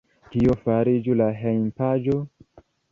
[0.35, 2.21] Kio fariĝu la hejmpaĝo?